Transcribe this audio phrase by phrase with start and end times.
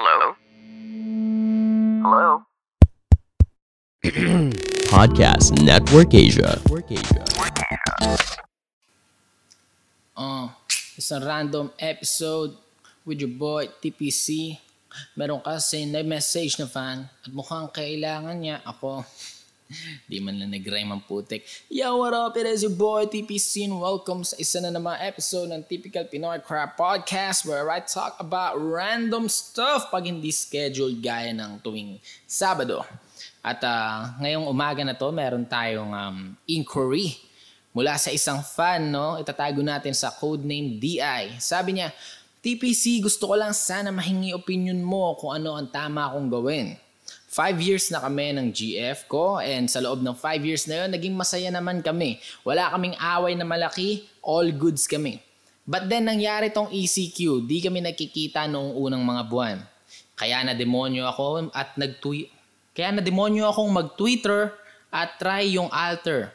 [0.00, 0.32] Hello?
[2.00, 2.28] Hello?
[4.88, 6.56] Podcast Network Asia.
[10.16, 10.48] Uh,
[10.96, 12.56] isang random episode
[13.04, 14.56] with your boy TPC.
[15.20, 19.04] Meron kasi na message na fan at mukhang kailangan niya ako.
[20.10, 21.46] Di man lang nag-rhyme ang putik.
[21.70, 22.34] Yo, what up?
[22.34, 26.42] It is your boy TPC and welcome sa isa na namang episode ng Typical Pinoy
[26.42, 32.82] Crap Podcast where I talk about random stuff pag hindi scheduled gaya ng tuwing Sabado.
[33.40, 37.16] At ah, ngayong umaga na to, meron tayong um, inquiry
[37.70, 39.16] mula sa isang fan, no?
[39.22, 41.38] Itatago natin sa codename DI.
[41.38, 41.94] Sabi niya,
[42.42, 46.74] TPC, gusto ko lang sana mahingi opinion mo kung ano ang tama kong gawin.
[47.30, 50.90] Five years na kami ng GF ko and sa loob ng five years na yun,
[50.90, 52.18] naging masaya naman kami.
[52.42, 55.22] Wala kaming away na malaki, all goods kami.
[55.62, 59.62] But then nangyari tong ECQ, di kami nakikita noong unang mga buwan.
[60.18, 62.34] Kaya na demonyo ako at nag-tweet.
[62.74, 64.50] Kaya na demonyo akong mag-Twitter
[64.90, 66.34] at try yung alter.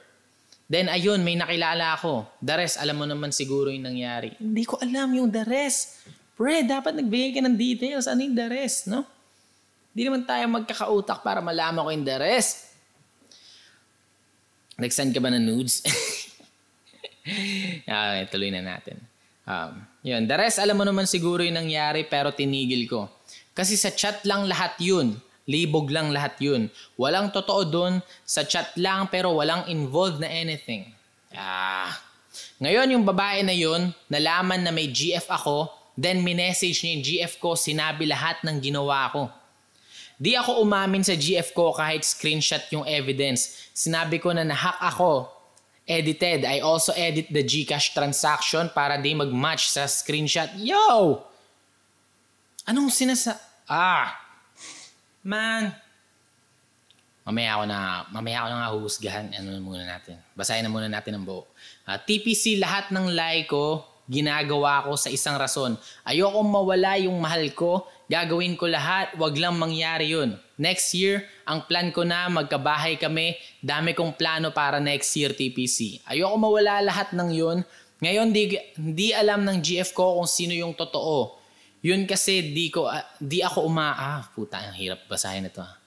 [0.72, 2.24] Then ayun, may nakilala ako.
[2.40, 4.32] The rest, alam mo naman siguro yung nangyari.
[4.40, 6.08] Hindi ko alam yung the rest.
[6.40, 8.08] Pre, dapat nagbigay ka ng details.
[8.08, 9.04] Ano yung the rest, no?
[9.96, 12.76] Hindi naman tayo magkakautak para malaman ko yung the rest.
[14.76, 15.80] Nag-send ka ba ng nudes?
[17.88, 19.00] okay, tuloy na natin.
[19.48, 23.08] Um, yun, the rest, alam mo naman siguro yung nangyari pero tinigil ko.
[23.56, 25.16] Kasi sa chat lang lahat yun.
[25.48, 26.68] Libog lang lahat yun.
[27.00, 28.04] Walang totoo dun.
[28.28, 30.92] Sa chat lang pero walang involved na anything.
[31.32, 31.96] Ah.
[32.60, 37.34] Ngayon yung babae na yun, nalaman na may GF ako, then minessage niya yung GF
[37.40, 39.32] ko, sinabi lahat ng ginawa ko.
[40.16, 43.68] Di ako umamin sa GF ko kahit screenshot yung evidence.
[43.76, 45.28] Sinabi ko na nahack ako.
[45.86, 46.48] Edited.
[46.48, 50.50] I also edit the Gcash transaction para di mag-match sa screenshot.
[50.58, 51.22] Yo!
[52.66, 53.38] Anong sinasa...
[53.70, 54.18] Ah!
[55.22, 55.86] Man!
[57.26, 57.78] Mamaya ako na,
[58.14, 59.26] mamaya ako na nga huhusgahan.
[59.34, 60.16] Ano na muna natin.
[60.38, 61.50] Basahin na muna natin ang buo.
[61.82, 65.74] Ah, TPC, lahat ng lie ko, ginagawa ko sa isang rason.
[66.06, 67.90] Ayokong mawala yung mahal ko.
[68.06, 69.18] Gagawin ko lahat.
[69.18, 70.38] Wag lang mangyari yun.
[70.56, 73.36] Next year, ang plan ko na magkabahay kami.
[73.60, 76.06] Dami kong plano para next year, TPC.
[76.06, 77.58] Ayoko mawala lahat ng yun.
[78.00, 81.42] Ngayon, di, di alam ng GF ko kung sino yung totoo.
[81.86, 85.62] Yun kasi di ko ah, di ako uma ah puta ang hirap basahin ito.
[85.62, 85.78] ah.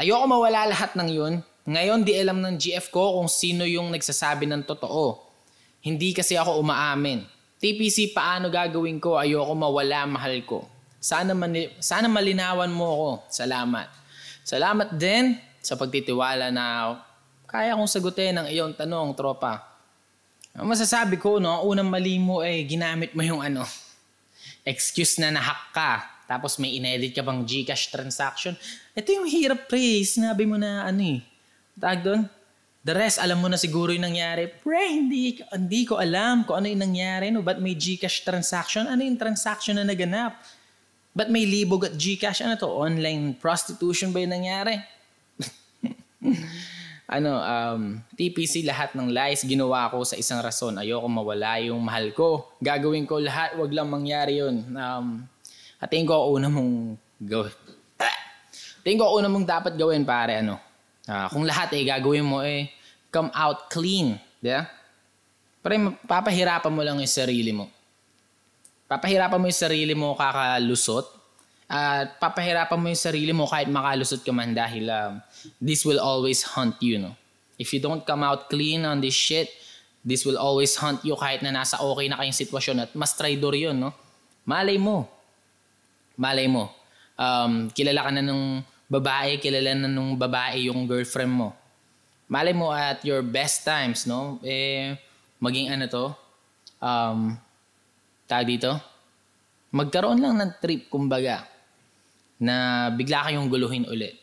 [0.00, 1.44] Ayoko mawala lahat ng yun.
[1.68, 5.20] Ngayon di alam ng GF ko kung sino yung nagsasabi ng totoo.
[5.84, 7.28] Hindi kasi ako umaamin.
[7.60, 9.20] TPC paano gagawin ko?
[9.20, 10.71] Ayoko mawala mahal ko.
[11.02, 13.10] Sana mani- sana malinawan mo ako.
[13.34, 13.90] Salamat.
[14.46, 16.94] Salamat din sa pagtitiwala na
[17.52, 19.60] kaya kong sagutin ang iyong tanong, tropa.
[20.56, 23.66] Ang masasabi ko, no, ang unang mali mo ay ginamit mo yung ano,
[24.64, 25.92] excuse na nahack ka.
[26.24, 28.56] Tapos may inedit ka bang Gcash transaction.
[28.96, 30.00] Ito yung hirap, pre.
[30.00, 31.20] Sinabi mo na ano eh.
[31.76, 32.24] Tag doon.
[32.82, 34.48] The rest, alam mo na siguro yung nangyari.
[34.48, 37.28] Pre, hindi, hindi ko alam kung ano yung nangyari.
[37.28, 37.44] No?
[37.44, 38.88] Ba't may Gcash transaction?
[38.88, 40.40] Ano yung transaction na naganap?
[41.12, 42.40] Ba't may libog at Gcash?
[42.40, 42.68] Ano to?
[42.72, 44.80] Online prostitution ba yung nangyari?
[47.16, 50.80] ano, um, TPC lahat ng lies ginawa ko sa isang rason.
[50.80, 52.56] Ayoko mawala yung mahal ko.
[52.64, 54.64] Gagawin ko lahat, wag lang mangyari yun.
[54.72, 55.28] Um,
[55.76, 57.52] at tingin ko una mong gawin.
[58.86, 60.56] Tingin ko una mong dapat gawin pare ano.
[61.04, 62.70] Ah, kung lahat eh gagawin mo eh
[63.12, 64.64] come out clean, ba?
[65.60, 67.68] Pero papahirapan mo lang yung sarili mo.
[68.92, 71.08] Papahirapan mo yung sarili mo kakalusot.
[71.72, 75.16] At papahirapan mo yung sarili mo kahit makalusot ka man dahil um,
[75.56, 77.16] this will always hunt you, no?
[77.56, 79.48] If you don't come out clean on this shit,
[80.04, 83.56] this will always hunt you kahit na nasa okay na kayong sitwasyon at mas traidor
[83.56, 83.96] yun, no?
[84.44, 85.08] Malay mo.
[86.20, 86.68] Malay mo.
[87.16, 88.60] Um, kilala ka na nung
[88.92, 91.56] babae, kilala na nung babae yung girlfriend mo.
[92.28, 94.36] Malay mo at your best times, no?
[94.44, 94.92] Eh,
[95.40, 96.04] maging ano to,
[96.84, 97.40] um,
[98.32, 98.72] tag dito,
[99.76, 101.44] magkaroon lang ng trip, kumbaga,
[102.40, 104.16] na bigla kayong guluhin ulit.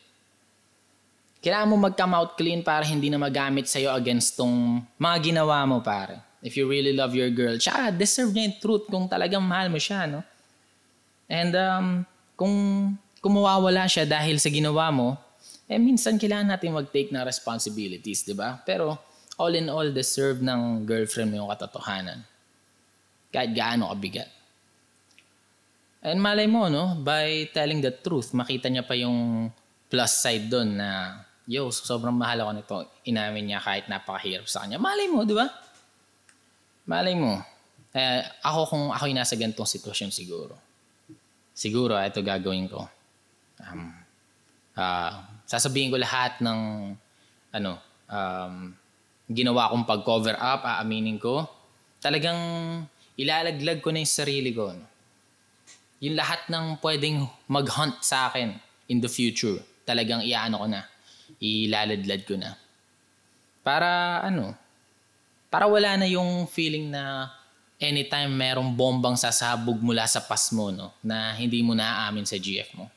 [1.38, 5.78] Kailangan mo mag-come out clean para hindi na magamit sa'yo against tong mga ginawa mo,
[5.78, 6.18] pare.
[6.42, 9.78] If you really love your girl, tsaka deserve niya yung truth kung talagang mahal mo
[9.78, 10.20] siya, no?
[11.30, 11.86] And um,
[12.34, 12.54] kung,
[13.22, 15.16] kung mawawala siya dahil sa ginawa mo,
[15.70, 18.58] eh minsan kailangan natin mag-take ng responsibilities, di ba?
[18.66, 18.98] Pero
[19.40, 22.20] all in all, deserve ng girlfriend mo yung katotohanan.
[23.30, 24.28] Kahit gaano kabigat.
[26.00, 26.96] And malay mo, no?
[26.98, 29.50] By telling the truth, makita niya pa yung
[29.90, 32.76] plus side doon na, yo, sobrang mahal ako nito.
[33.04, 34.80] Inamin niya kahit napakahirap sa kanya.
[34.80, 35.46] Malay mo, di ba?
[36.88, 37.36] Malay mo.
[37.92, 40.54] Eh, ako kung ako yung nasa ganitong sitwasyon siguro.
[41.52, 42.86] Siguro, ah, ito gagawin ko.
[43.60, 43.92] Um,
[44.78, 46.58] ah, sasabihin ko lahat ng
[47.50, 47.72] ano,
[48.08, 48.72] um,
[49.28, 51.44] ginawa kong pag-cover up, aaminin ko.
[52.00, 52.38] Talagang
[53.20, 54.72] ilalaglag ko na yung sarili ko.
[54.72, 54.86] No?
[56.00, 58.56] Yung lahat ng pwedeng mag-hunt sa akin
[58.88, 60.82] in the future, talagang iyaano ko na.
[61.36, 62.56] Ilaladlad ko na.
[63.60, 64.56] Para ano,
[65.52, 67.28] para wala na yung feeling na
[67.76, 72.72] anytime merong bombang sasabog mula sa pas mo, no, na hindi mo naaamin sa GF
[72.76, 72.88] mo.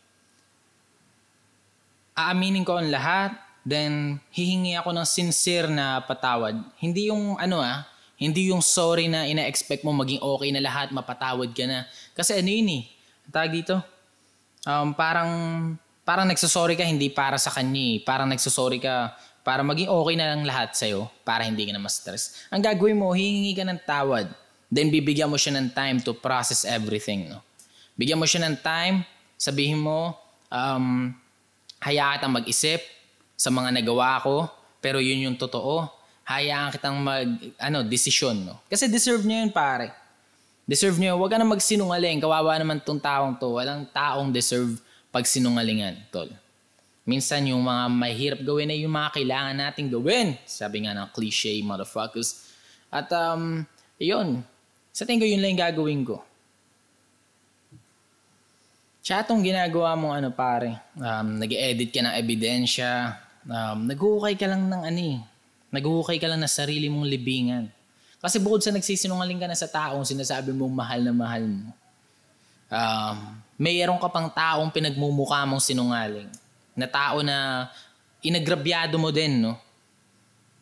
[2.16, 3.36] Aaminin ko ang lahat,
[3.68, 6.56] then hihingi ako ng sincere na patawad.
[6.80, 7.84] Hindi yung ano ah,
[8.18, 11.90] hindi yung sorry na ina-expect mo maging okay na lahat, mapatawad ka na.
[12.14, 12.84] Kasi ano yun eh,
[13.34, 13.82] tag dito,
[14.68, 15.32] um, parang,
[16.06, 17.96] parang nagsasorry ka hindi para sa kanya eh.
[18.06, 22.48] Parang nagsasorry ka para maging okay na lang lahat sa'yo, para hindi ka na ma-stress.
[22.48, 24.32] Ang gagawin mo, hihingi ka ng tawad.
[24.72, 27.28] Then bibigyan mo siya ng time to process everything.
[27.28, 27.44] No?
[28.00, 29.04] Bigyan mo siya ng time,
[29.36, 30.16] sabihin mo,
[30.48, 31.12] um,
[31.84, 32.80] hayaan mag-isip
[33.36, 34.48] sa mga nagawa ko,
[34.80, 35.92] pero yun yung totoo.
[36.24, 37.28] Hayaan kitang mag,
[37.60, 38.48] ano, desisyon.
[38.48, 38.64] No?
[38.72, 39.92] Kasi deserve niya yun, pare.
[40.64, 41.20] Deserve niya yun.
[41.20, 42.24] Huwag ka na magsinungaling.
[42.24, 43.60] Kawawa naman tong taong to.
[43.60, 44.80] Walang taong deserve
[45.12, 46.32] pag sinungalingan, tol.
[47.04, 50.40] Minsan yung mga mahirap gawin ay yung mga kailangan nating gawin.
[50.48, 52.48] Sabi nga ng cliche, motherfuckers.
[52.88, 53.68] At um,
[54.00, 54.40] yun.
[54.96, 56.24] Sa tingin ko yun lang yung gagawin ko.
[59.04, 64.80] Tsaka ginagawa mong ano pare, um, nag-edit ka ng ebidensya, um, naghuhukay ka lang ng
[64.80, 65.20] ano eh,
[65.74, 67.66] naghuhukay ka lang ng sarili mong libingan.
[68.22, 71.74] Kasi bukod sa nagsisinungaling ka na sa taong sinasabi mong mahal na mahal mo,
[72.70, 73.18] um,
[73.58, 76.30] mayroon ka pang taong pinagmumukha mong sinungaling
[76.78, 77.68] na tao na
[78.24, 79.60] inagrabyado mo din, no?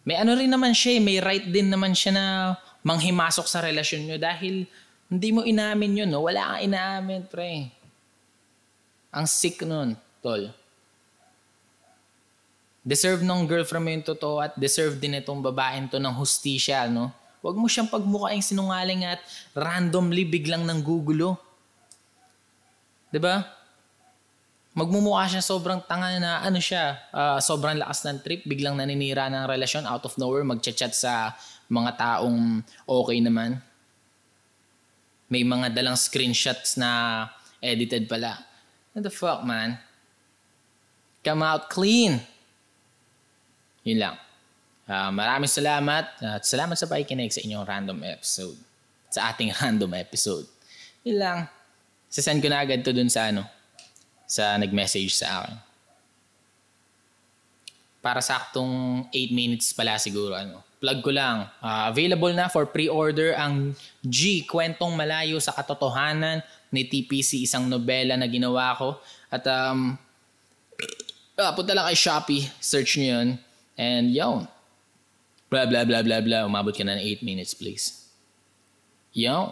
[0.02, 2.26] May ano rin naman siya, eh, may right din naman siya na
[2.82, 4.66] manghimasok sa relasyon nyo dahil
[5.12, 6.26] hindi mo inamin yun, no?
[6.26, 7.70] Wala kang inaamin, pre.
[9.14, 9.94] Ang sick nun,
[10.24, 10.50] tol.
[12.82, 17.14] Deserve ng girlfriend mo yung totoo at deserve din itong babaeng to ng hustisya, no?
[17.42, 19.22] Huwag mo siyang pagmukhaing sinungaling at
[19.54, 21.38] randomly biglang nang gugulo.
[23.14, 23.62] ba?
[24.72, 29.44] magmumukha siya sobrang tanga na ano siya, uh, sobrang lakas ng trip, biglang naninira ng
[29.48, 31.36] relasyon out of nowhere, magchat-chat sa
[31.68, 33.60] mga taong okay naman.
[35.32, 37.28] May mga dalang screenshots na
[37.64, 38.40] edited pala.
[38.92, 39.80] What the fuck, man?
[41.24, 42.20] Come out clean.
[43.86, 44.16] Yun lang.
[44.86, 48.58] Uh, maraming salamat at salamat sa pakikinig sa inyong random episode.
[49.08, 50.46] Sa ating random episode.
[51.08, 51.40] Yun lang.
[52.12, 53.48] Sasend ko na agad to dun sa ano,
[54.28, 55.56] sa nag-message sa akin.
[58.02, 60.34] Para saktong 8 minutes pala siguro.
[60.36, 60.66] Ano.
[60.82, 61.46] Plug ko lang.
[61.62, 66.42] Uh, available na for pre-order ang G, Kwentong Malayo sa Katotohanan
[66.74, 68.98] ni TPC, isang nobela na ginawa ko.
[69.30, 69.94] At um,
[71.38, 73.30] uh, punta lang kay Shopee, search nyo yun.
[73.78, 74.48] And yun.
[75.52, 76.48] Blah, blah, blah, blah, blah.
[76.48, 78.08] Umabot ka na ng 8 minutes, please.
[79.12, 79.52] Yun.